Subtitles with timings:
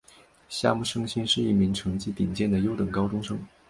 [0.49, 3.39] 夏木胜幸是一名成绩顶尖的优等高中生。